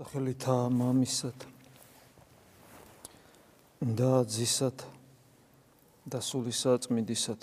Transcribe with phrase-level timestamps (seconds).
[0.00, 1.42] სახელითა მამისად
[3.98, 4.84] და ძისად
[6.08, 7.42] და სულისა წმინდისად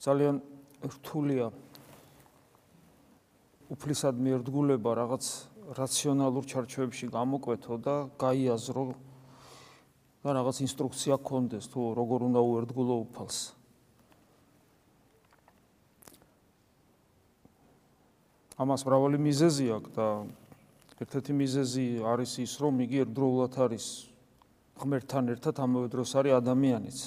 [0.00, 0.40] ძალიან
[0.94, 1.50] რთულია
[3.76, 5.28] უფლისადმი ერთგულება რაღაც
[5.82, 8.86] რაციონალურ ჩარჩოებში გამოკვეთო და გაიაზრო
[10.22, 13.38] და რაღაც ინსტრუქცია გქონდეს თუ როგორ უნდა უერთგულო უფალს.
[18.58, 20.06] ამას მრავალი მიზეზი აქვს და
[20.98, 23.86] ერთ-ერთი მიზეზი არის ის, რომ იგი ერთდროულად არის
[24.82, 26.98] ღმერთთან ერთად ამავე დროს არის ადამიანიც.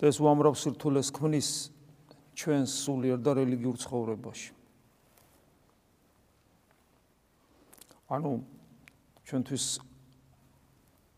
[0.00, 1.48] და ეს უამრავ სირთულეს ქმნის
[2.34, 4.50] ჩვენს სულიერ და რელიგიურ ცხოვრებაში.
[8.10, 8.32] ანუ
[9.24, 9.64] ჩვენთვის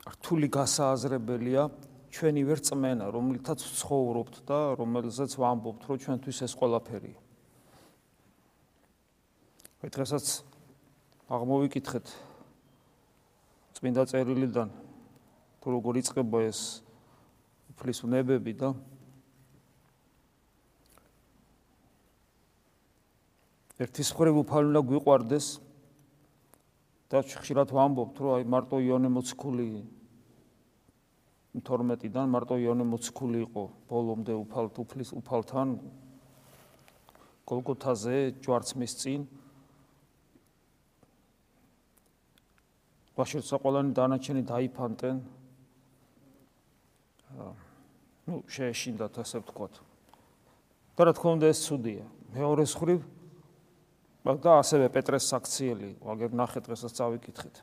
[0.07, 1.67] რთული გასააზრებელია
[2.15, 7.19] ჩვენი ვერ წმენა, რომელთაც ცხოვრობთ და რომელზეც ვამბობთ, რომ ჩვენთვის ეს ყველაფერია.
[9.83, 10.27] აი დღესაც
[11.29, 12.07] აღმოვიკითხეთ
[13.77, 14.71] წმინდა წერილიდან
[15.61, 16.61] თუ როგორ იწყება ეს
[17.75, 18.71] უფლის უნებები და
[23.85, 25.47] ერთის ხრივ უფალი უნდა გვიყვარდეს
[27.07, 29.69] და ხშირად ვამბობთ, რომ აი მარტო იონე მოციქული
[31.57, 35.69] 12-დან მარტო იონე მოციქული იყო ბოლომდე უფალ თუფლის უფალთან.
[37.47, 39.21] გოლგოთაზე ჯვარცმის წინ.
[43.17, 45.17] ვაშერცა ყველანი დანარჩენი დაიფანტენ.
[48.27, 49.75] ну შეეშინდათ ასე ვთქვათ.
[50.97, 52.05] და რა თქმა უნდა ეს ცუდია.
[52.35, 53.01] მეორე ხრივ
[54.27, 57.55] და ასევე პეტრეს საქციელი, ვაგერ ნახეთ დღესაც წავიკითხეთ.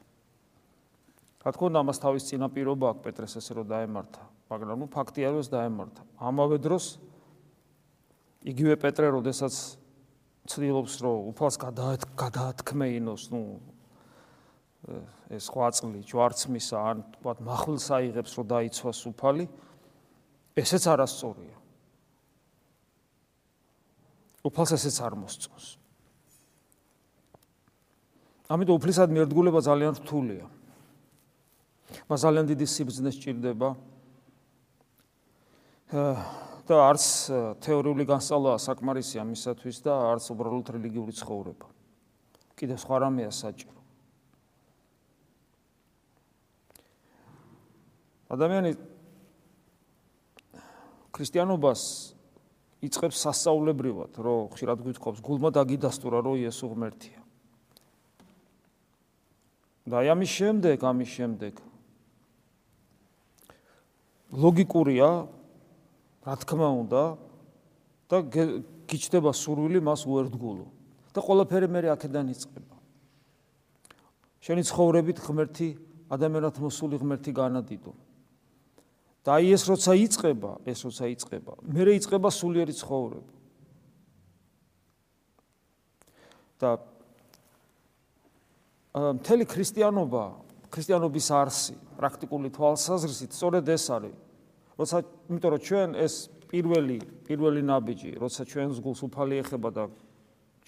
[1.43, 5.39] რა თქმა უნდა, ამას თავის წინაპირობა აქვს პეტრეს ესე რომ დაემართა, მაგრამ ნუ ფაქტია რომ
[5.43, 6.01] ეს დაემართა.
[6.23, 6.85] ამავე დროს
[8.47, 9.53] იგივე პეტრე, როდესაც
[10.47, 11.57] ცდილობს რომ უფალს
[12.15, 13.41] გადაათქმეინოს, ნუ
[15.35, 19.45] ეს ხვაწლი, ჯვარცმისა, ან თქვათ מחვილს აიღებს რომ დაიცვას უფალი,
[20.55, 21.55] ესეც არასწორია.
[24.47, 25.82] უფალს ესეც არ მოსწონს.
[28.53, 30.45] ამიტომ უფლისადმი ერთგულება ძალიან რთულია.
[32.05, 33.69] მას ძალიან დიდი სიბრძნე სჭირდება.
[36.63, 37.03] და არც
[37.59, 41.67] თეორიული განსწავლაა საკმარისია მისათვის და არც უბრალოდ რელიგიური ცხოვრება.
[42.55, 43.81] კიდევ სხვა რამეა საჭირო.
[48.31, 48.71] ადამიანი
[51.13, 51.81] ქრისტიანობას
[52.83, 57.22] იწყებს სასწაულებრივად, რომ ხშირად გვითხოვს გულმა დაგიდასტურა, რომ იესო ღმერთია.
[59.83, 61.53] და აი ამის შემდეგ, ამის შემდეგ
[64.33, 65.27] ლოგიკურია,
[66.25, 67.03] რა თქმა უნდა,
[68.09, 68.17] და
[68.89, 70.67] გიჩდება სურვილი მას უერთგულო.
[71.13, 72.75] და ყველაფერი მე აქედან იწყება.
[74.41, 75.67] შენი ცხოვრებით ღმერთი
[76.09, 77.93] ადამიანად მოსული ღმერთი განადიდო.
[79.23, 83.31] და აი ეს როცა იწყება, ეს როცა იწყება, მე რეიწყება სულიერი ცხოვრება.
[86.59, 86.69] და
[88.93, 90.23] მთელი ქრისტიანობა,
[90.69, 94.15] ქრისტიანობის არსი, პრაქტიკული თვალსაზრისით სწორედ ეს არის.
[94.77, 94.97] როცა,
[95.29, 96.13] იმიტომ რომ ჩვენ ეს
[96.49, 99.83] პირველი, პირველი ნაბიჯი, როცა ჩვენს გულს უფალი ეხება და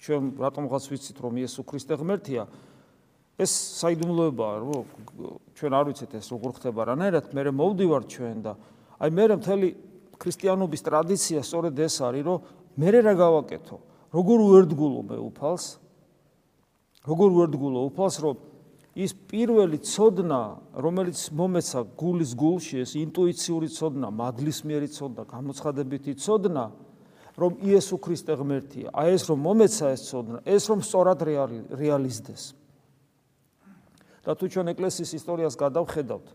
[0.02, 2.42] ჩვენ რატომღაც ვიცით, რომ იესო ქრისტე ღმერთია,
[3.38, 4.84] ეს საიდუმლოებაა, რომ
[5.54, 8.52] ჩვენ არ ვიცით ეს როგორ ხდება რანაირად, მე მოვდივარ ჩვენ და
[8.96, 9.68] აი მე მთელი
[10.16, 12.38] ქრისტიანობის ტრადიცია სწორედ ეს არის, რომ
[12.80, 13.76] მე რა გავაკეთო?
[14.16, 15.85] როგორ უერთგულო მე უფალს?
[17.06, 17.80] როგორ ვერდგულო?
[17.90, 18.36] უფალს რომ
[18.96, 20.40] ის პირველი ცოდნა
[20.80, 26.64] რომელიც მომეცა გულის გულში ეს ინტუიციური ცოდნა მადლისმიერი ცოდნა გამოცხადებითი ცოდნა
[27.36, 31.20] რომ იესო ქრისტე ღმერთია აი ეს რომ მომეცა ეს ცოდნა ეს რომ სწორად
[31.76, 32.44] რეალიზდეს.
[34.26, 36.26] და თუ ჩვენ ეკლესიის ისტორიას გადავხედავთ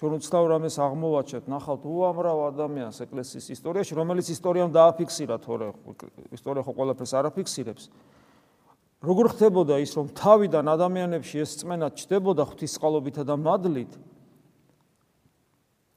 [0.00, 5.68] ჩვენ უცნაურ ამას აღმოვაჩეთ ნახავთ უამრავ ადამიანს ეკლესიის ისტორიაში რომელიც ისტორიამ დააფიქსირა თორე
[6.32, 7.84] ისტორია ხო ყველაფერს არაფიქსირებს
[9.00, 13.92] როგორ ხდებოდა ის რომ თავიდან ადამიანებში ეს წმენა ჩდებოდა ღვთისყალობითა და მადლით?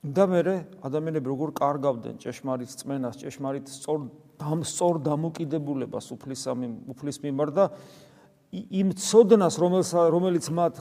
[0.04, 0.40] და მე
[0.84, 4.00] ადამიანები როგორ კარგავდნენ ჭეშმარიტ წმენას ჭეშმარიტ სწორ
[4.36, 7.66] დამსწორ დამოკიდებულებას უფლისამი უფლის მიმართ და
[8.52, 10.74] იმ ცოდნას რომელიც მათ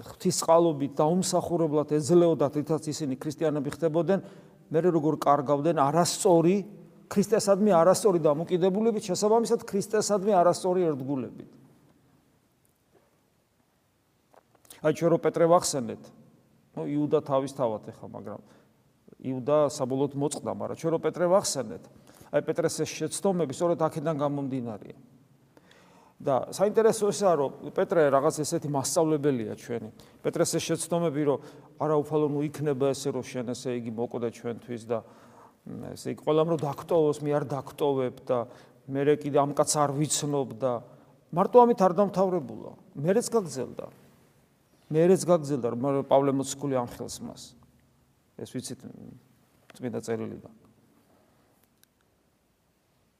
[0.00, 4.20] ღვთისყალობით დაუმსახურებლად ეძლეოდათ რითაც ისინი ქრისტიანები ხდებოდნენ
[4.72, 6.56] მე როგორ კარგავდნენ არასწორი
[7.10, 11.50] ქრისტესადმი არასწორი დამოკიდებულებით, შესაბამისად ქრისტესადმი არასწორი ერთგულებით.
[14.86, 16.02] აი ჩვენ რო პეტრე ვახსენეთ,
[16.76, 18.40] ნუ იუდა თავის თავად ეხა, მაგრამ
[19.26, 21.82] იუდა საბოლოოდ მოწყდა, მაგრამ ჩვენ რო პეტრე ვახსენეთ,
[22.36, 24.98] აი პეტრეს ეს შეცდომები სწორედ აქედან გამომდინარეა.
[26.16, 29.90] და საინტერესო ისაა, რომ პეტრე რაღაც ესეთი მასწავლებელია ჩვენი.
[30.24, 31.38] პეტრეს ეს შეცდომები, რომ
[31.76, 34.98] არაუფალო ნუ იქნება ესე რომ შენ ესე იგი მოკვდა ჩვენთვის და
[35.66, 38.38] ესე იგი ყველამ რომ დაქტოვოს, მე არ დაქტოვებ და
[38.86, 40.72] მე კიდე ამ კაც არ ვიცნობ და
[41.34, 42.72] მარტო ამით არ დამთავრებულა.
[43.02, 43.86] მერეც გაგზელდა.
[44.94, 47.42] მერეც გაგზელდა, რომ პავლე მოციქული ამხელს მას.
[48.38, 48.80] ეს ვიცით
[49.74, 50.54] წმინდა წერილიდან.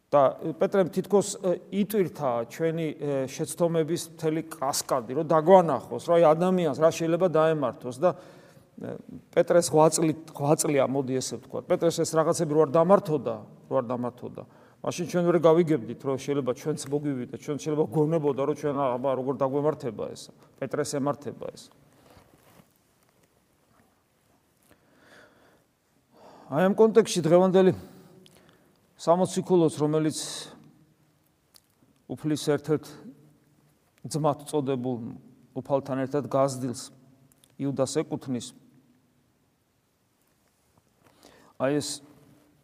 [0.07, 1.35] და პეტრემ თითქოს
[1.75, 2.87] იტვირთა ჩვენი
[3.27, 8.11] შეცდომების მთელი კასკადი, რომ დაგვანახოს, რომ აი ადამიანს რა შეიძლება დაემართოს და
[8.77, 11.65] პეტრეს ღვაწლი ღვაწლია, მოდი ესე ვთქვა.
[11.65, 13.37] პეტრეს ეს რაღაცები რო არ დამართოდა,
[13.73, 14.43] რო არ დამართოდა.
[14.85, 19.35] მაშინ ჩვენ ვერ გავიგებდით, რომ შეიძლება ჩვენც მოგვივიდა, ჩვენ შეიძლება გონებოდა, რომ ჩვენ აბა როგორ
[19.41, 20.23] დაგვემართება ეს.
[20.61, 21.63] პეტრეს ემართება ეს.
[26.53, 27.73] აი ამ კონტექსში დღევანდელი
[29.01, 30.19] სამოციქულოს, რომელიც
[32.13, 32.85] უფლის ერთ-ერთ
[34.07, 34.99] ძმათ წოდებულ
[35.57, 36.93] უფალთან ერთად გაზდილს
[37.57, 38.66] იუდას ეკუთვნის
[41.57, 41.89] აი ეს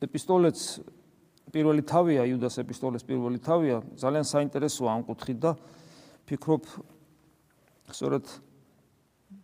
[0.04, 0.58] ეპისტოლეც
[1.52, 5.52] პირველი თავია იუდას ეპისტოლეს პირველი თავია ძალიან საინტერესოა ამ კუთხით და
[6.28, 6.64] ფიქრობ
[7.92, 8.26] სწორედ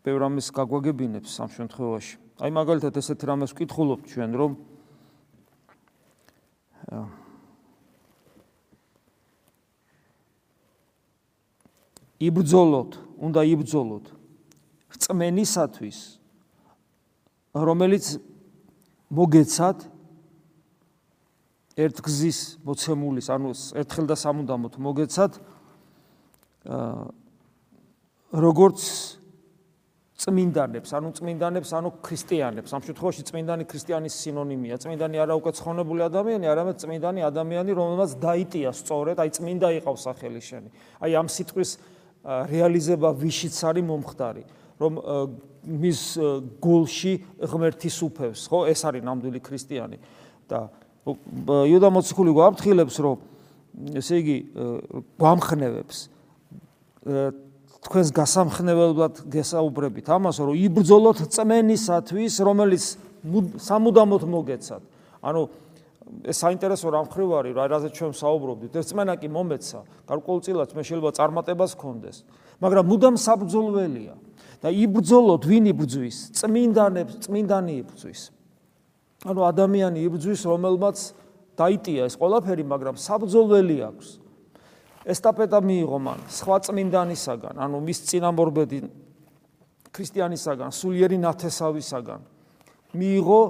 [0.04, 2.14] ბევრ ამის გაგვაგებინებს ამ შემთხვევაში.
[2.44, 4.52] აი მაგალითად ესეთ რამეს ვკითხულობ ჩვენ რომ
[12.18, 12.92] იბრძოლოთ,
[13.22, 14.06] უნდა იბრძოლოთ
[14.96, 15.98] რწმენისათვის,
[17.54, 18.06] რომელიც
[19.08, 19.78] მოგეცათ
[21.78, 25.32] ერთ გზის მოცემულის, ანუ ერთხელ და სამუდამოდ მოგეცათ
[28.34, 28.80] როგორც
[30.18, 32.70] წმინდანებს, ანუ წმინდანებს, ანუ ქრისტიანებს.
[32.74, 34.74] ამ შემთხვევაში წმინდანი ქრისტიანის სინონიმია.
[34.82, 40.40] წმინდანი არა უკვე ცხონებული ადამიანი, არამედ წმინდანი ადამიანი, რომელმაც დაიტია სწორედ, აი წმინდა იყავს სახელი
[40.42, 40.68] შენი.
[40.98, 41.70] აი ამ სიტყვის
[42.26, 44.42] რეალიზება ვიშიც არის მომხდარი,
[44.82, 44.92] რომ
[45.68, 46.00] მის
[46.64, 47.12] გულში
[47.44, 48.64] ღმერთის უფევს, ხო?
[48.72, 49.98] ეს არის ნამდვილი ქრისტიანი.
[50.48, 50.68] და
[51.68, 53.16] იუდა მოციქული გვაფრთხილებს, რომ
[54.00, 54.36] ესე იგი
[55.20, 55.98] გვამხნევებს
[57.78, 62.84] თქვენს გასამხნეველად გესაუბრებით ამას, რომ იბრძოლოთ წმენისათვის, რომელიც
[63.62, 64.82] სამუდამოდ მოგეცათ.
[65.22, 65.40] ანუ
[66.24, 68.72] ეს საინტერესო რამ ხრივ არის, რა რაზე ჩვენ საუბრობდით.
[68.80, 72.16] ეს წმენა კი მომეცა, გარკვეულწილად მე შეიძლება წარმატებას გქონდეს,
[72.58, 74.14] მაგრამ მუდამ საბრძოლველია.
[74.62, 76.16] და იბრძოლოთ ვინ იბრძვის?
[76.34, 78.20] წმინდანებს, წმინდანი იბრძვის.
[79.26, 80.96] ანუ ადამიანი იბრძვის, რომელმაც
[81.58, 84.08] დაიტია ეს ყველაფერი, მაგრამ საბრძოლველი აქვს.
[85.08, 88.78] ესტაფეტა მიიღო მან სხვა წმინდანისაგან, ანუ მის წინამორბედი
[89.94, 92.20] ქრისტიანისაგან, სულიერი ნათესავისაგან.
[92.92, 93.40] მიიღო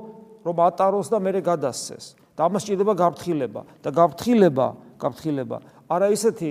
[0.47, 2.15] რომ ატაროს და მერე გადასცეს.
[2.39, 4.67] და ამას ჭირდება გაფრთხილება და გაფრთხილება,
[5.03, 5.59] გაფრთხილება
[5.91, 6.51] არა ისეთი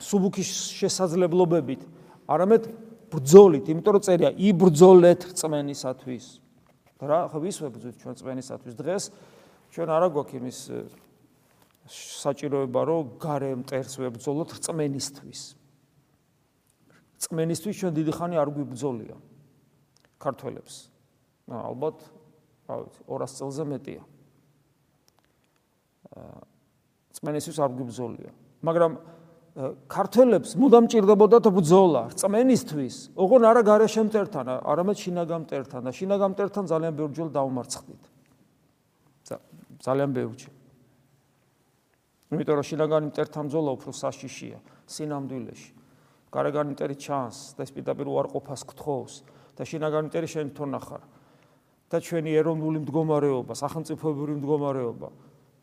[0.00, 1.84] სუბუქი შესაძლებლობებით,
[2.24, 2.62] არამედ
[3.12, 6.24] ბრძოლით, იმიტომ რომ წერია იბრძოლეთ წმენისათვის.
[6.98, 9.04] რა ხო ვისვებძით ჩვენ წმენისათვის დღეს
[9.70, 10.58] ჩვენ არა გვაქვს იმის
[11.88, 15.40] საჭიროება რომ გარე მტერს ვებძოლოთ რწმენისთვის.
[17.18, 19.16] რწმენისთვის ჩვენ დიდი ხანი არ გვიბძოლია
[20.18, 20.74] ქართველებს.
[21.48, 21.98] ალბათ,
[22.68, 24.02] რა ვიცი, 200 წელზე მეტია.
[27.14, 28.30] რწმენისთვის არ გვიბძოლია.
[28.62, 28.92] მაგრამ
[29.90, 36.64] ქართველებს მუდამ ჭირდებოდათ ბძოლა რწმენისთვის, ოღონ არა გარეშე მტერთან, არამედ შინაგან მტერთან და შინაგან მტერთან
[36.70, 38.02] ძალიან ბევრჯერ დაუმარცხდით.
[39.82, 40.54] ძალიან ბევრჯერ.
[42.38, 45.70] იმიტომ რომ შინაგანი მტერთან ბრძოლა უფრო საშიშია სინამდვილეში.
[46.30, 49.14] გარეგანი მტერი ჩანს და ეს პირდაპირ უარყოფას გთხოვს
[49.58, 51.02] და შინაგანი მტერი შენ თვითონ ახარ.
[51.88, 55.08] და ჩვენი ეროვნული მდგომარეობა, სახელმწიფოებრივი მდგომარეობა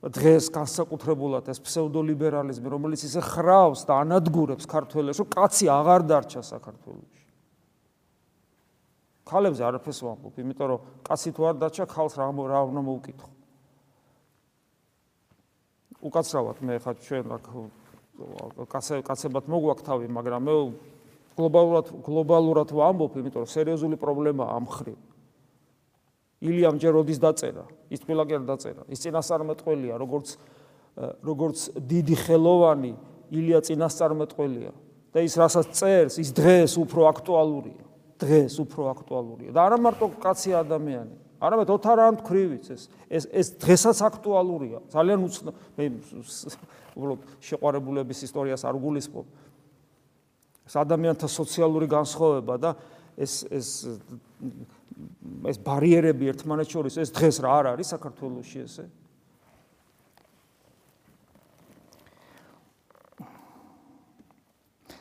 [0.05, 7.23] დღეს განსაკუთრებულად ეს ფსევდოლიბერალიზმი, რომელიც ისე ხრავს და ანადგურებს ქართველებს, რომ კაცი აღარ დარჩა საქართველოში.
[9.25, 13.29] ქალებზე არაფერს ვამბობ, იმიტომ რომ კაცი თუ არ დარჩა, ხალხს რა რა უნდა მოუკითხო.
[16.05, 17.45] უკაცრავად მე ხა ჩვენ აქ
[18.69, 20.53] კაცე კაცებად მოგვაქვს თავი, მაგრამ მე
[21.33, 25.14] გლობალურად გლობალურად ვამბობ, იმიტომ რომ სერიოზული პრობლემაა ამ ხრივ.
[26.45, 28.83] ილიამ ჯეროდის დაწერა, ის არ დაწერა.
[28.89, 30.37] ის წინასწარმეტყველია, როგორც
[31.25, 32.93] როგორც დიდი ხელოვანი
[33.35, 34.71] ილია წინასწარმეტყველია
[35.11, 37.83] და ის რასაც წერს, ის დღეს უფრო აქტუალურია.
[38.15, 39.51] დღეს უფრო აქტუალურია.
[39.51, 45.19] და არა მარტო კაცი ადამიანი, არამედ ოთარ ამ თქვრივიც ეს ეს ეს დღესაც აქტუალურია ძალიან
[45.27, 45.85] უცნო მე
[46.95, 49.25] უბრალოდ შეყვარებულების ისტორიას არ გულისხმობ
[50.65, 52.71] ეს ადამიანთა სოციალური განსხვავება და
[53.15, 53.69] ეს ეს
[55.45, 58.85] ეს ბარიერები ერთმანეთს შორის ეს დღეს რა არ არის საქართველოსში ესე?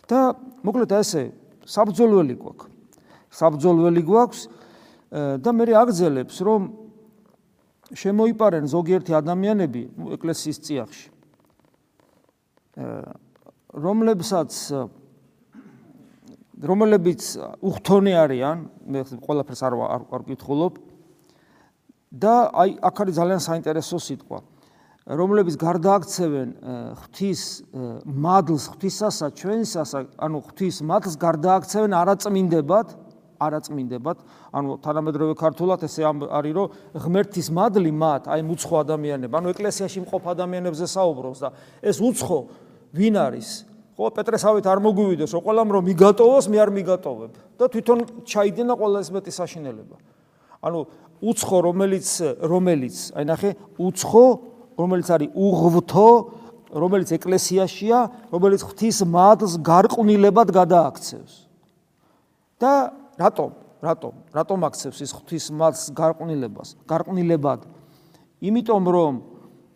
[0.05, 1.33] და მოკლედ ესე
[1.65, 2.71] საბძოლველი გვაქვს.
[3.35, 4.41] საბძოლველი გვაქვს
[5.43, 6.63] და მე აგძელებს რომ
[7.95, 9.83] შემოიპარენ ზოგიერთი ადამიანები
[10.19, 11.09] ეკლესიის წიაღში.
[13.75, 14.53] რომლებსაც
[16.65, 17.23] რომლებიც
[17.61, 20.75] უხთონი არიან, მე ყველაფერს არ არ ვკითხულობ.
[22.15, 24.39] და აი აქ არის ძალიან საინტერესო სიტყვა.
[25.05, 26.49] რომლებიც გარდააქცევენ
[26.97, 27.41] ღვთის
[28.07, 32.89] მადლს ღვთისასა ჩვენსასა ანუ ღვთის მადლს გარდააქცევენ არაწმინდებად
[33.45, 34.17] არაწმინდებად.
[34.55, 40.23] ანუ თანამედროვე ქართულად ესე არის რომ ღმერთის მადლი მათ აი უცხო ადამიანებს ანუ ეკლესიაში მყოფ
[40.33, 41.49] ადამიანებზე საუბრობს და
[41.83, 42.39] ეს უცხო
[42.95, 47.99] ვინ არის ხო პეტრესავით არ მოგვივიდეს რომ ყველამ რომ მიგატოვოს მე არ მიგატოვებ და თვითონ
[48.27, 49.97] ჩაიდენა ყველა ეს მეტი საშინელება
[50.67, 50.81] ანუ
[51.23, 52.09] უცხო რომელიც
[52.43, 54.27] რომელიც აი ნახე უცხო
[54.79, 56.09] რომელიც არის უღვთო,
[56.75, 57.99] რომელიც ეკლესიაშია,
[58.35, 61.35] რომელიც ღვთის მადლს გარყვნილებად გადააქცევს.
[62.59, 63.51] და რატომ?
[63.83, 64.13] რატომ?
[64.35, 66.69] რატომ აქცევს ის ღვთის მადლს გარყვნილებას?
[66.89, 67.61] გარყვნილებად.
[68.43, 69.15] იმიტომ რომ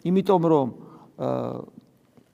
[0.02, 0.68] იმიტომ რომ
[1.18, 1.77] აა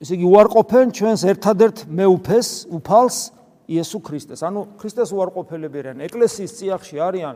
[0.05, 3.17] ესე იგი უარყოფენ ჩვენს ერთადერთ მეუფეს, უფალს
[3.65, 4.45] იესო ქრისტეს.
[4.45, 5.99] ანუ ქრისტეს უარყოფელები არიან.
[6.05, 7.35] ეკლესიის წიაღში არიან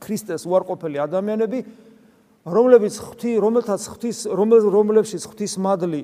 [0.00, 1.58] ქრისტეს უარყოფელი ადამიანები,
[2.48, 6.02] რომლებიც ღვთი, რომელთაც ღვთის რომლებშიც ღვთის მადლი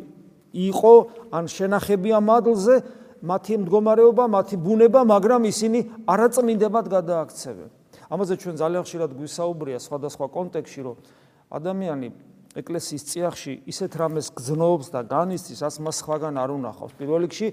[0.52, 0.94] იყო,
[1.32, 2.76] ან შენახებია მადლზე,
[3.24, 7.68] მათი მდგომარეობა, მათი ბუნება, მაგრამ ისინი არაწმინდებად გადააქცევენ.
[8.12, 10.96] ამაზე ჩვენ ძალიან ხშირად გვისაუბრია სხვადასხვა კონტექსში, რომ
[11.48, 12.08] ადამიანი
[12.54, 16.94] ეკლესიის წიაღში ისეთ რამეს გძნობს და განიცდის, რაც მას სხვაგან არ უნახავს.
[16.94, 17.48] პირველ რიგში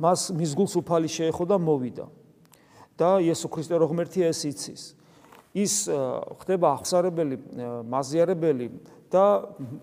[0.00, 2.06] მას მის გულს უფალი შეეხო და მოვიდა.
[2.96, 4.82] და იესო ქრისტე რო ღმერთია ეს იცის.
[5.52, 5.84] ის
[6.40, 7.36] ხდება აღსარებელი
[7.84, 8.66] მაზიარებელი
[9.12, 9.24] და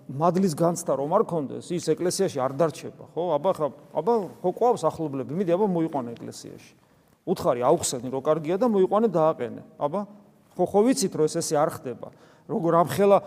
[0.09, 3.67] მადლის განცდა რომ არ კონდეს ის ეკლესიაში არ დარჩება ხო აბა ხა
[4.01, 6.73] აბა ხო ყავს ახლობლები მიდი აბა მოიყვანე ეკლესიაში
[7.29, 10.01] უთხარი აუხსენი რო კარგია და მოიყვანე დააყენე აბა
[10.57, 12.09] ხო ხო ვიცით რომ ეს ესე არ ხდება
[12.49, 13.17] როგორ ამხელა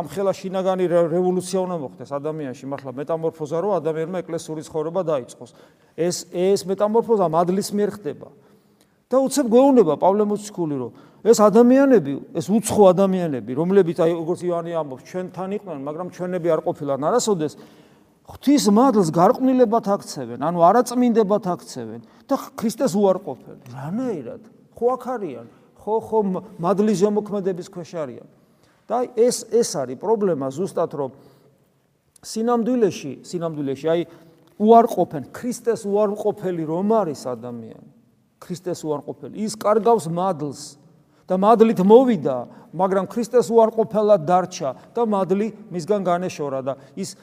[0.00, 5.50] ამხელა შინაგანი რევოლუცია უნდა მოხდეს ადამიანში მართლა მეტამორფოზა რო ადამიანმა ეკლესიური ცხოვრება დაიწყოს
[6.00, 8.28] ეს ეს მეტამორფოზა მადლის მიერ ხდება
[9.10, 14.72] და უცებ გვეუბნება პავლე მოციქული რომ ეს ადამიანები, ეს უცხო ადამიანები, რომლებიც აი როგორც ივანი
[14.72, 17.52] ამბობს, ჩვენთან იყვნენ, მაგრამ ჩვენები არ ყოფილან არასოდეს
[18.30, 23.58] ღვთის მადლს გარყვნილებად აქცევენ, ანუ არაწმინდებად აქცევენ და ქრისტეს უარყოფენ.
[23.68, 24.42] რანაირად?
[24.72, 25.46] ხო აქ არიან?
[25.76, 26.18] ხო ხო
[26.56, 28.28] მადლის ზემოქმედების ქვეშ არიან.
[28.90, 31.10] და ეს ეს არის პრობლემა ზუსტად რომ
[32.26, 34.02] სინამდვილეში, სინამდვილეში აი
[34.58, 37.88] უარყოფენ ქრისტეს უარყოფელი რომ არის ადამიანი.
[38.40, 39.34] ქრისტეს უარყოფელი.
[39.46, 40.60] ის კარგავს მადლს
[41.28, 42.36] და მადლით მოვიდა,
[42.74, 47.14] მაგრამ ქრისტეს უარყოფელად დარჩა და მადლი მისგან განეშორა და ის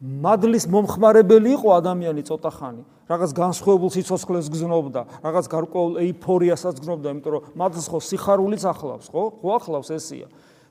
[0.00, 2.82] მადლის მომხმარებელი იყო ადამიანი ცოტა ხანი.
[3.10, 9.22] რაღაც განსხვავებულ სიცოცხლეს გზნობდა, რაღაც გარკვეულ ეიფორიასაც გზნობდა, იმიტომ რომ მადლს ხო სიხარულიც ახლავს, ხო?
[9.42, 10.28] ხო ახლავს ესია.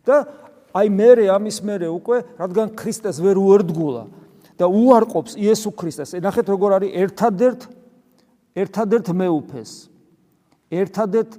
[0.07, 0.25] და
[0.73, 4.03] აი მე ამის მერე უკვე, რადგან ქრისტეს ვერ უერთგულა
[4.57, 6.15] და უარყოფს იესო ქრისტეს.
[6.23, 7.61] ნახეთ როგორ არის ერთადერთ
[8.55, 9.71] ერთადერთ მეუფეს.
[10.71, 11.31] ერთადერთ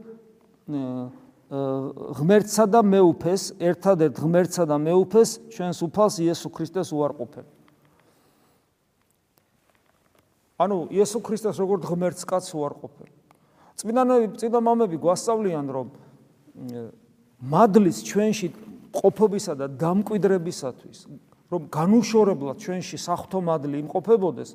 [2.21, 7.60] ღმერთსა და მეუფეს, ერთადერთ ღმერთსა და მეუფეს ჩვენს უფალს იესო ქრისტეს უარყოფენ.
[10.61, 13.09] ანუ იესო ქრისტეს როგორც ღმერთს კაც უარყოფენ.
[13.81, 15.87] წმინდანები, წმინდა მამები გვასწავლიან, რომ
[17.41, 18.49] მადლის ჩვენში
[18.93, 20.99] ყოფობისა და დამკვიდრებისათვის,
[21.49, 24.51] რომ განუშორებლად ჩვენში საფრთხო მადლი იმყოფებოდეს,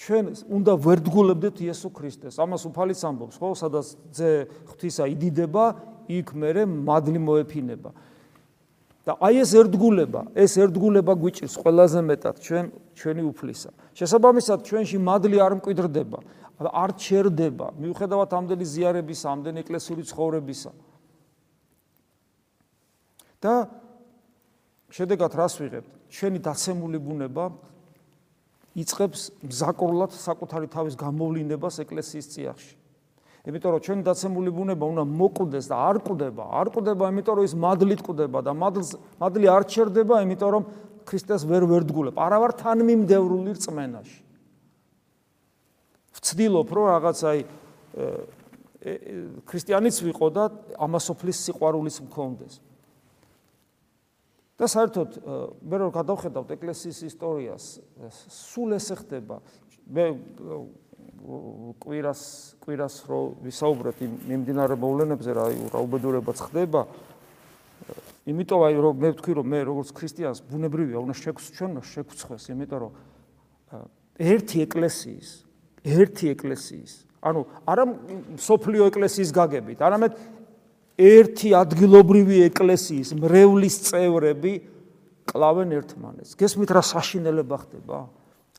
[0.00, 2.34] ჩვენ უნდა ვერდგულებდეთ იესო ქრისტეს.
[2.40, 4.30] ამას უფალიც ამბობს, ხო, სადაც ძე
[4.66, 5.64] ღვთისა იდიდება,
[6.10, 7.90] იქ მერე მადლი მოეფინება.
[9.06, 12.64] და აი ეს ერთგულება, ეს ერთგულება გვიჭირს ყველაზე მეტად ჩვენ
[13.00, 13.70] ჩვენი უფლისა.
[13.96, 16.18] შესაბამისად ჩვენში მადლი არ მკვიდრდება,
[16.60, 20.70] არ ჩერდება, მიუხედავად ამდენი ზიარებისა, ამდენი ეკლესიური ცხოვრებისა.
[23.40, 23.72] და
[24.92, 25.90] შედეგად რას ვიღებთ?
[26.12, 27.44] ჩვენი დაცემული ბუნება
[28.76, 32.79] იწખებს მზაკრულად საკუთარი თავის გამოვლინებას ეკლესიის წიაღში.
[33.40, 37.54] იმიტომ რომ ჩვენი დაცემული ბუნება უნდა მოკვდეს და არ კვდება, არ კვდება, იმიტომ რომ ის
[37.56, 40.62] მადლით კვდება და მადლს მადლი არ ჩერდება, იმიტომ რომ
[41.08, 42.14] ქრისტეს ვერ ვერდგულებ.
[42.20, 44.20] არა ვარ თანმიმდევრული რწმენაში.
[46.20, 47.40] ვცდილობ რომ რაღაც აი
[49.48, 50.44] ქრისტიანიც ვიყო და
[50.76, 52.54] ამასოფლის სიყვარულიც მქონდეს.
[54.60, 55.10] და საერთოდ
[55.64, 57.64] მე რო გადავხედავთ ეკლესიის ისტორიას,
[58.28, 59.40] სულ ესე ხდება.
[59.88, 60.04] მე
[61.80, 62.22] კვირას
[62.64, 66.86] კვირას რო ვისაუბრეთ იმ მიმდინარე მოვლენებზე რა რა უბედურებაც ხდება.
[68.30, 72.92] იმიტომ აი რომ მე ვთქვი რომ მე როგორც ქრისტიანს ბუნებრივია უნდა შეგვცჩვენ შეგვცხვეს იმიტომ რომ
[74.20, 75.28] ერთი ეკლესიის
[75.84, 77.84] ერთი ეკლესიის ანუ არა
[78.40, 80.12] სოფლიო ეკლესიის გაგებით არამედ
[81.00, 84.52] ერთი ადგილობრივი ეკლესიის მრევლის წევრები
[85.30, 86.36] კლავენ ერთმანეთს.
[86.36, 87.98] გესმით რა საშინელება ხდება?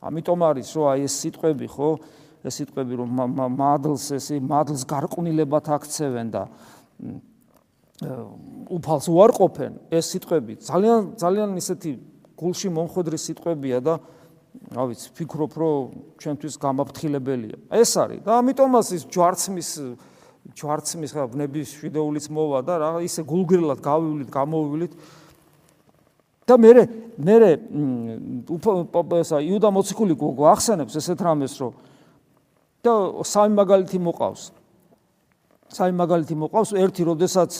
[0.02, 1.90] ამიტომ არის რომ აი ეს სიტყვები ხო
[2.50, 3.10] სიტყვები რომ
[3.54, 6.42] მადლს ესე მადლს გარყვნილებად აქცევენ და
[8.02, 9.72] უფალს უარყოფენ.
[9.90, 11.90] ეს სიტყვები ძალიან ძალიან ისეთი
[12.34, 13.94] გულში მომხვედრი სიტყვებია და
[14.74, 15.78] რა ვიცი ფიქრობ რომ
[16.18, 17.56] ჩვენთვის გამაფრთხილებელია.
[17.70, 19.70] ეს არის და ამიტომაც ის ჯვარცმის
[20.58, 24.92] ჯვარცმის ხა ბნების შვიდეულიც მოვა და რა ისე გულგრილად გავივლით გამოვივლით.
[26.42, 26.70] და მე
[27.22, 27.36] მე
[29.22, 31.72] ესა იუდა მოციქული გვახსენებს ესეთ რამეს რომ
[32.82, 34.42] და სამი მაგალითი მოყავს.
[35.70, 36.70] სამი მაგალითი მოყავს.
[36.74, 37.52] ერთი როდესაც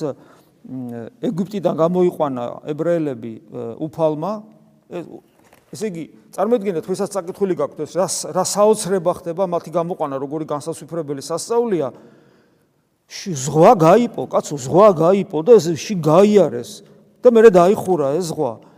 [1.23, 3.33] ეგვიპტიდან გამოიყვანა ებრაელები
[3.83, 4.33] უფალმა
[5.73, 6.05] ესე იგი
[6.37, 11.89] წარმოიდგინეთ ვისაც წაკითხული გაქვთ ეს რა რა საოცრება ხდება მათი გამოყვანა როგორი განსასვიფრებელი სასწაულია.
[13.13, 16.71] ზღვა გაიპო კაცო ზღვა გაიპო და ეს ში გაიარეს.
[17.23, 18.72] და მე დაიხურა ეს ზღვა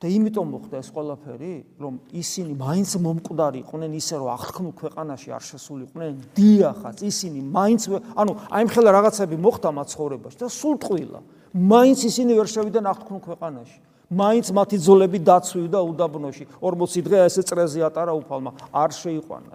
[0.00, 5.42] და იმიტომ მოხდა ეს ყველაფერი, რომ ისინი მაინც მომკვდარი იყვნენ ისე რომ აღთქმულ ქვეყანაში არ
[5.44, 6.10] შესულიყვნენ.
[6.40, 7.82] დიახაც, ისინი მაინც
[8.16, 11.20] ანუ აი მხელა რაღაცები მოხდა მათ ცხოვრებაში და სულ ტყვილა.
[11.52, 13.78] მაინც ისინი ვერ შევიდნენ აღთქმულ ქვეყანაში.
[14.08, 16.44] მაინც მათი ძოლები დაცვივდა უდაბნოში.
[16.64, 18.50] 40 დღე ესე წრეზე ატარა უფალმა.
[18.72, 19.52] არ შეიყვანა.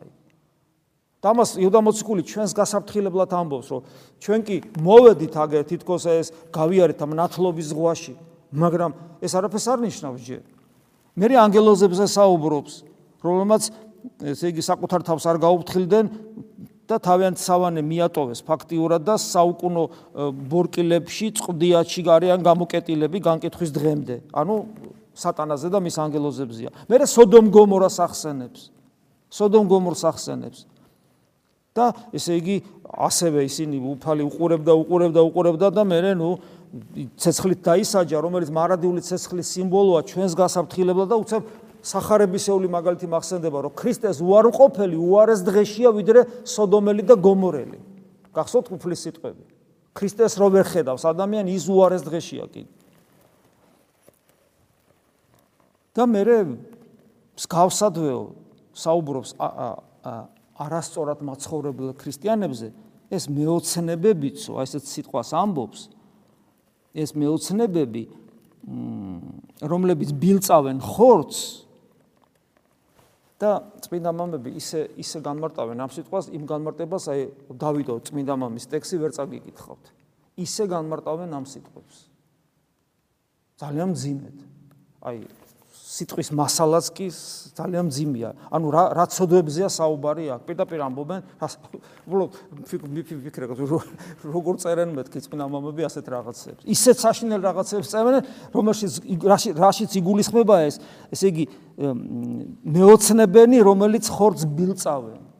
[1.25, 3.81] დამას იუდამოციკული ჩვენს გასაფრთხილებლად ამბობს, რომ
[4.21, 8.13] ჩვენ კი მოვედით აგერ თითქოს ეს გავიარეთ ამ ნათლობის ზღვაში.
[8.51, 10.43] მაგრამ ეს არაფერს არ ნიშნავს ჯერ.
[11.15, 12.73] მე რე ანგელოზებზე საუბრობს,
[13.23, 13.63] რომელმაც
[14.21, 16.05] ესე იგი საკუთარ თავს არ გაუფრთხილდნენ
[16.85, 19.83] და თავიანთ სავანე მიატოვეს ფაქტიურად და საუკუნო
[20.51, 24.15] ბორკილებში წვდიაჩი გარიან გამოკეტილები განკითხვის დღემდე.
[24.29, 24.55] ანუ
[25.15, 26.69] სატანაზე და მის ანგელოზებზია.
[26.85, 28.69] მე რე სოდომ გომორას ახსენებს.
[29.31, 30.59] სოდომ გომორს ახსენებს.
[31.75, 36.29] და ესე იგი ასევე ისინი უფალი უყურებდა, უყურებდა, უყურებდა და მე ნუ
[37.15, 41.43] ცეცხლით დაისაჯა, რომელიც მარადიული ცეცხლის სიმბოლოა ჩვენს გასაფრთხილებლად და უცებ
[41.85, 47.79] сахарებისეული მაგალითი მახსენდება, რომ ქრისტეს უარყოფელი უარეს დღეშია ვიდრე სოდომელი და გომორელი.
[48.35, 49.43] გახსოვთ უფლის სიტყვები.
[49.95, 52.63] ქრისტეს რო ვერ ხედავს ადამიანი, ის უარეს დღეშია კი.
[55.95, 56.23] და მე
[57.39, 58.19] მსგავსადვეო
[58.75, 59.31] საუბრობს
[60.55, 62.67] არასწორად მაცხოვრებელ ქრისტიანებზე,
[63.11, 65.94] ეს მეოცნებებიცო, აი ესეთ სიტყვას ამბობს,
[66.95, 68.03] ეს მეოცნებები
[69.61, 71.65] რომლებიც ბილწავენ ხორცს
[73.35, 73.51] და
[73.83, 77.21] წმინდა მამები ისე ისე განმარტავენ ამ სიტყვას იმ განმარტებას აი
[77.59, 79.85] დავიდო წმინდა მამის ტექსი ვერ წაგიკითხავთ.
[80.39, 81.95] ისე განმარტავენ ამ სიტყვებს.
[83.59, 84.37] ძალიან მძიმედ.
[85.03, 85.19] აი
[85.75, 87.07] სიტყვის მასალაც კი
[87.55, 88.29] ძალიან ძიმია.
[88.51, 90.41] ანუ რა რა ცოდვებზეა საუბარი აქ.
[90.47, 91.21] პირდაპირ ამბობენ,
[92.07, 92.31] უბრალოდ
[93.25, 93.45] ფიქრე
[94.23, 96.61] როგორ წერენ მეთქი წინა მამები ასეთ რაღაცებს.
[96.65, 98.23] ისეთ საშინელ რაღაცებს წერენ,
[98.55, 98.93] რომელშიც
[99.55, 100.79] რაშიც იგულისხმება ეს,
[101.11, 101.45] ესე იგი
[102.75, 105.34] მეოცნებენი, რომელიც ხორცს ბილწავენ.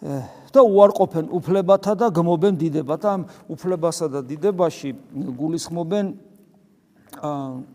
[0.00, 4.90] და უარყოფენ უფლებათა და გმობენ დიდებათა ამ უფლებასა და დიდებაში
[5.36, 6.06] გულისხმობენ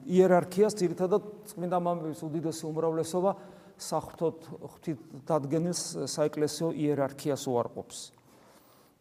[0.10, 1.22] იერარქიას ძირითადად
[1.54, 3.32] წმინდა მამების უდიდესი უმრავლესობა
[3.78, 5.76] საფრთხოთ ღვთით დადგენილ
[6.10, 8.15] საეკლესიო იერარქიას უარყოფს.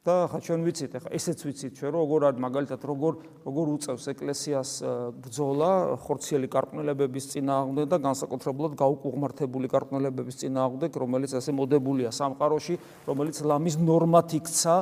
[0.04, 4.04] და ხა ჩვენ ვიცით, ხა ესეც ვიცით ჩვენ რომ როგორ არის მაგალითად როგორ როგორ უწევს
[4.12, 4.70] ეკლესიას
[5.16, 5.70] ბრძოლა
[6.04, 12.74] ხორციელი კარყმელებების წინააღმდეგ და განსაკუთრებულად გაუკუღმართებული კარყმელებების წინააღმდეგ, რომელიც ასე მოდებულია სამყაროში,
[13.08, 14.74] რომელიც ლამის ნორმად იქცა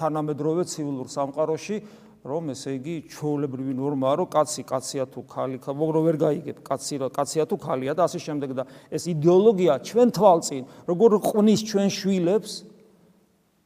[0.00, 1.76] თანამედროვე ცივილურ სამყაროში,
[2.24, 7.44] რომ ესე იგი ჩაოლებრივი ნორმაა, რომ კაცი კაცია თუ ქალი, მაგრამ ვერ გაიგებ, კაცი კაცია
[7.48, 12.69] თუ ქალია და ასე შემდეგ და ეს იდეოლოგია ჩვენ თვალწინ, როგორ ყნის ჩვენ შვილებს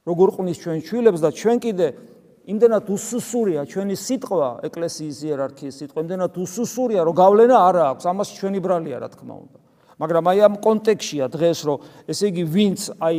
[0.05, 1.89] როგორ ყნის ჩვენ შვილებს და ჩვენ კიდე
[2.45, 8.61] იმდენად უსუსურია ჩვენი სიტყვა ეკლესიის იერარქიის სიტყვა იმდენად უსუსურია რომ გავლენა არ აქვს ამას ჩვენი
[8.61, 9.59] ბრალია რა თქმა უნდა.
[9.95, 11.79] მაგრამ აი ამ კონტექსტშია დღეს რომ
[12.11, 13.17] ესე იგი ვინც აი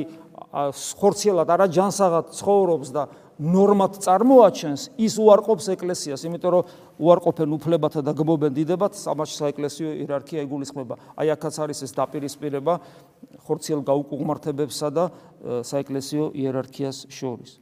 [1.01, 3.03] ხორციელად არა ჯანსაღად ცხოვრობს და
[3.39, 6.69] ნორმად წარმოაჩენს ის უარყოფს ეკლესიას იმიტომ რომ
[7.03, 12.73] უარყოფენ უფლებათა და გმობენ დიდებად სამაში საეკლესიო იერარქია იგულისხმება აი აქაც არის ეს დაპირისპირება
[13.43, 15.05] ხორციელ გაუკუღმართებებსა და
[15.67, 17.59] საეკლესიო იერარქიას შორის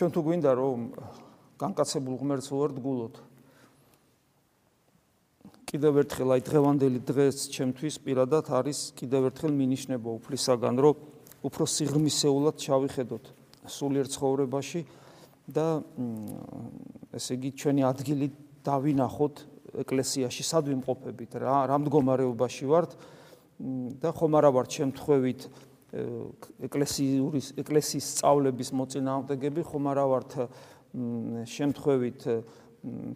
[0.00, 0.80] ჩვენ თუ გვინდა რომ
[1.60, 3.14] განკაცებულ ღმერთს უერთგულოთ.
[5.70, 10.96] კიდევ ერთხელ აი დღევანდელი დღეს ჩემთვის პირადად არის კიდევ ერთხელ მინიშნება უფლისაგან, რომ
[11.46, 13.24] უფრო სიღრმისეულად ჩავიხედოთ
[13.70, 14.82] სულიერ ცხოვრებაში
[15.46, 15.66] და
[17.14, 18.26] ესე იგი ჩვენი ადგილი
[18.66, 19.34] დავინახოთ
[19.86, 22.90] ეკლესიაში, სად ვიმყოფებით, რა რა მდგომარეობაში ვართ
[24.02, 25.40] და ხომ არა ვართ შემთხვევით
[26.66, 30.30] ეკლესიური ეკლესიის სწავლების მოწინააღმდეგები, ხომ არა ვართ
[31.46, 32.20] შემთხვევით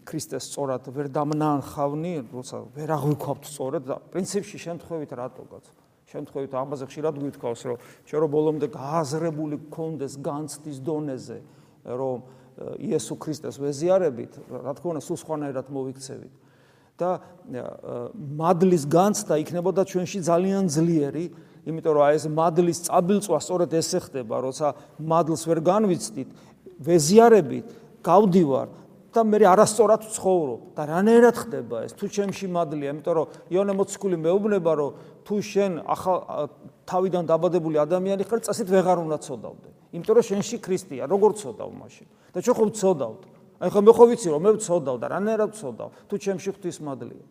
[0.05, 5.65] ქრისტეს სწორად ვერ დამნანხავნი, როცა ვერ აღვიქვავთ სწორად და პრინციპში შემთხვევით რატოგაც
[6.15, 11.39] შემთხვევით ამაზე ხშირად გვითქავს, რომ ჩვენ რო ბოლომდე გააზრებული გქონდეს განცდის დონეზე,
[11.91, 12.17] რომ
[12.79, 16.35] იესო ქრისტეს ვეზიარებით, რა თქმა უნდა, სულ სხვანაირად მოვიქცევით.
[16.95, 17.19] და
[18.39, 21.27] მადლის განცდა იქნებოდა ჩვენში ძალიან ძლიერი,
[21.67, 24.69] იმიტომ რომ აი ეს მადლის წაბილწვა სწორედ ესე ხდება, როცა
[25.03, 26.29] მადლს ვერ განვიცდით,
[26.79, 27.67] ვეზიარებით,
[28.07, 28.69] გავდივარ
[29.15, 34.17] და მე არასწორად ვცხოვრობ და რანაირად ხდება ეს თუ ჩემში მადლია, იმიტომ რომ იონე მოციქული
[34.19, 34.91] მეუბნება, რომ
[35.23, 36.19] თუ შენ ახალ
[36.83, 39.69] თავიდან დაბადებული ადამიანი ხარ, წესით ვეღარ უნდა ცოდავდე.
[39.95, 42.07] იმიტომ რომ შენში ქრისტეა, როგორ ცოდავ მაშინ?
[42.35, 43.23] და ჩვენ ხო ვცოდავთ?
[43.63, 45.89] აი ხო მე ხო ვიცი რომ მე ვცოდავ და რანაირად ვცოდავ?
[46.11, 47.25] თუ ჩემში ღვთისმადლია.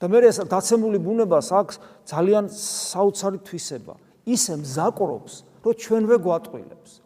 [0.00, 3.94] და მე ეს დაცემული ბუნებას აქვს ძალიან საოცარი თვისება.
[4.28, 5.32] ისე მზაკრობს,
[5.64, 7.03] რომ ჩვენვე გვატყილებს.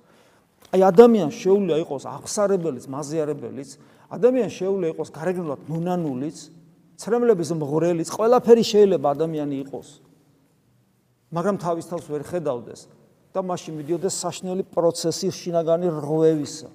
[0.68, 3.70] აი ადამიანს შეუძლია იყოს აღსარებელიც, მაზიარებელიც,
[4.12, 6.38] ადამიანს შეუძლია იყოს გარეგნულად მონანულიც,
[7.00, 9.88] ცრემლების მღრელიც, ყველაფერი შეიძლება ადამიანი იყოს.
[11.33, 12.81] მაგრამ თავის თავს ვერ ხედავდეს
[13.33, 16.68] და მაშინ მიდიოდეს საშნელი პროცესი შინაგანი რღვევისა.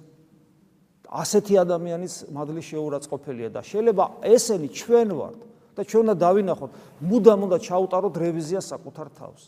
[1.14, 5.40] ასეთი ადამიანის მადლი შეურაცხყოფელია და შეიძლება ესენი ჩვენ ვართ
[5.74, 6.70] და ჩვენ უნდა დავინახოთ,
[7.02, 9.42] მუდამ უნდა ჩაუტაროთ რევიზია საკუთარ თავს.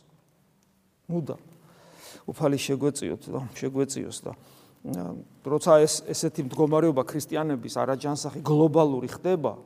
[1.10, 1.55] მუდამ.
[2.26, 4.32] უფალი შეგვეციოთ და შეგვეციოს და
[4.86, 9.58] როცა ეს ესეთი მდგომარეობა ქრისტიანების არაჯანსაღი გლობალური ხდება,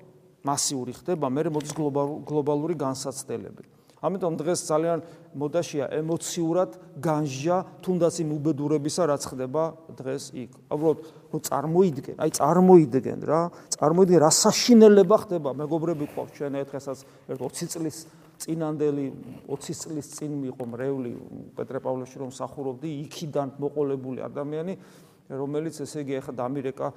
[0.48, 3.64] მასიური ხდება, მე მოდის გლობალური განსაცდელები.
[4.00, 4.98] ამიტომ დღეს ძალიან
[5.36, 6.70] მოდაშია ემოციურად
[7.04, 10.50] განსჯა თუნდაც იმ უბედურებისა რაც ხდება დღეს იქ.
[10.72, 13.40] უბრალოდ რო წარმოიდგენ, აი წარმოიდგენ რა,
[13.76, 17.96] წარმოიდგენ რა საშინელება ხდება, მეგობრები ყავს ჩვენ ერთხესაც 20 წლის
[18.44, 19.06] წინანდელი
[19.48, 21.12] 20 წლის წინ მიყო მრევლი
[21.58, 24.76] პეტრე პავლეში რომ სახურობდი იქიდან მოყოლებული ადამიანი
[25.30, 26.88] რომელიც ესე იგი ახლა დამირეკა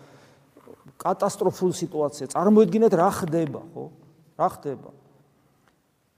[1.03, 3.85] კატასტროფულ სიტუაცია წარმოიდგინეთ რა ხდება ხო?
[4.39, 4.91] რა ხდება?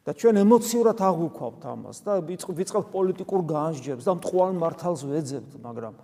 [0.06, 5.96] და ჩვენ ემოციურად აღვიქვავთ ამას და ვიწყებთ პოლიტიკურ განსჯებს და მტყუარ მართალს ვეძებთ მაგრამ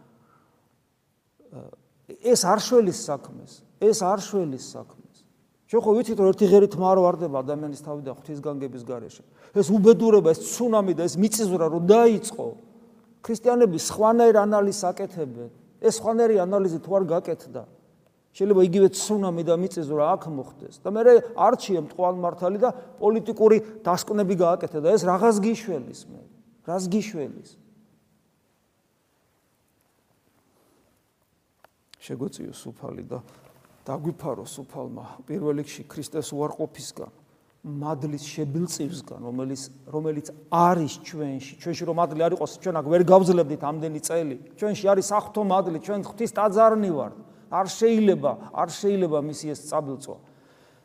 [2.17, 5.00] ეს არ შველის საქმეს ეს არ შველის საქმეს
[5.71, 9.23] ჩვენ ხო ვიცით რომ ერთი ღერით მარ ვარდება ადამიანის თავი და ღვთისგანგების გარეშე.
[9.55, 12.47] ეს უბედურება ეს ცუნამი და ეს მიწისძვრა რომ დაიწყო
[13.23, 15.49] ქრისტიანები სხვანაირ ანალიზს აკეთებენ.
[15.79, 17.63] ეს სხვანაირი ანალიზი თუ არ გაკეთდა
[18.35, 20.75] შეიძლება იგივე ცუნამი და მიწისძვრა აქ მოხდეს.
[20.83, 21.01] და მე
[21.39, 23.57] არჩიე მტყვალ მართალი და პოლიტიკური
[23.87, 26.21] დასკვნები გააკეთე და ეს რაღაც გიშველის მე.
[26.67, 27.49] რას გიშველის?
[32.03, 33.23] შეგვეციო სუფალი და
[33.87, 37.11] დაგვიფარო სუფალმა პირველ რიგში ქრისტეს უარყოფისგან
[37.61, 39.61] მადლის შებილწივსგან რომელიც
[39.93, 41.53] რომელიც არის ჩვენში.
[41.61, 44.35] ჩვენში რომ მადლი არ იყოს ჩვენ აქ ვერ გავძლებდით ამდენი წელი.
[44.57, 47.15] ჩვენში არის ახთო მადლი ჩვენ ღვთის ტაძარნი ვართ.
[47.51, 50.17] არ შეიძლება, არ შეიძლება მისი ეს წაბილწვა.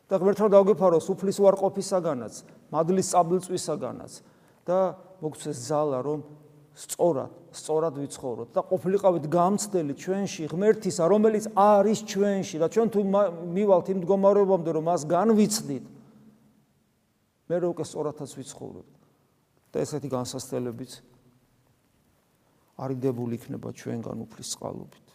[0.07, 2.35] და ღმერთმა დაგვიფარო სუფლის უარყოფისაგანაც,
[2.71, 4.13] მადლის წაბილწვისაგანაც
[4.63, 4.79] და
[5.19, 6.23] მოგცეს ზალა, რომ
[6.77, 13.01] სწორად, სწორად ვიცხოვროთ და ყოფილიყავით გამცდელი ჩვენში ღმერთისა, რომელიც არის ჩვენში და ჩვენ თუ
[13.57, 15.85] მივალთ იმ მდგომარეობამდე, რომ მას განვიცდით,
[17.49, 18.89] მე რო უკვე სწორადაც ვიცხოვროთ.
[19.77, 20.93] და ესეთი განსასწრებიც
[22.81, 25.07] არიდებული იქნება ჩვენგან უფლის წყალობით.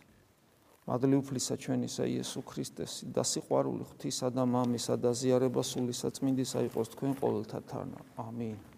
[0.85, 6.93] მადლი უფლისა ჩვენისა იესო ქრისტეს და სიყვარული ღვთისა და მამისა და ზიარება სული საწმინდისა იყოს
[6.93, 7.99] თქვენ ყოველთა თანა.
[8.17, 8.70] ამინ.